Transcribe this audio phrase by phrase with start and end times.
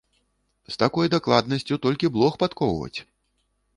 [0.69, 2.99] З такой дакладнасцю толькі блох падкоўваць!